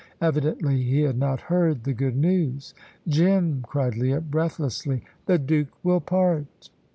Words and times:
Evidently 0.19 0.81
he 0.81 1.01
had 1.01 1.15
not 1.15 1.41
heard 1.41 1.83
the 1.83 1.93
good 1.93 2.15
news. 2.15 2.73
"Jim," 3.07 3.61
cried 3.67 3.95
Leah, 3.95 4.19
breathlessly, 4.19 5.03
"the 5.27 5.37
Duke 5.37 5.69
will 5.83 5.99
part." 6.01 6.71